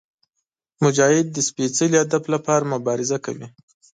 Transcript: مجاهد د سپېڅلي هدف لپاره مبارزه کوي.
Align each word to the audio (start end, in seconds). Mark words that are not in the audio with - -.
مجاهد 0.83 1.27
د 1.31 1.37
سپېڅلي 1.49 1.97
هدف 2.03 2.23
لپاره 2.33 2.69
مبارزه 2.73 3.17
کوي. 3.25 3.47